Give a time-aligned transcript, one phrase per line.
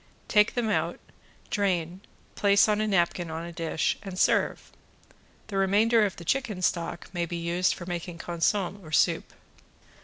[0.27, 0.99] Take them out,
[1.51, 2.01] drain,
[2.33, 4.71] place on a napkin on a dish and serve.
[5.45, 9.31] The remainder of the chicken stock may be used for making consomme or soup.